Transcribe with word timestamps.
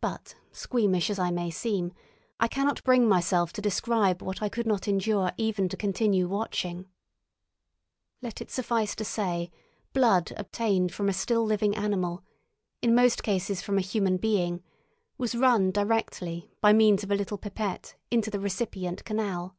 But, 0.00 0.34
squeamish 0.50 1.10
as 1.10 1.20
I 1.20 1.30
may 1.30 1.48
seem, 1.48 1.92
I 2.40 2.48
cannot 2.48 2.82
bring 2.82 3.08
myself 3.08 3.52
to 3.52 3.62
describe 3.62 4.20
what 4.20 4.42
I 4.42 4.48
could 4.48 4.66
not 4.66 4.88
endure 4.88 5.30
even 5.36 5.68
to 5.68 5.76
continue 5.76 6.26
watching. 6.26 6.88
Let 8.20 8.40
it 8.40 8.50
suffice 8.50 8.96
to 8.96 9.04
say, 9.04 9.52
blood 9.92 10.32
obtained 10.36 10.92
from 10.92 11.08
a 11.08 11.12
still 11.12 11.44
living 11.44 11.76
animal, 11.76 12.24
in 12.82 12.96
most 12.96 13.22
cases 13.22 13.62
from 13.62 13.78
a 13.78 13.80
human 13.80 14.16
being, 14.16 14.64
was 15.18 15.36
run 15.36 15.70
directly 15.70 16.50
by 16.60 16.72
means 16.72 17.04
of 17.04 17.12
a 17.12 17.14
little 17.14 17.38
pipette 17.38 17.94
into 18.10 18.28
the 18.28 18.40
recipient 18.40 19.04
canal. 19.04 19.54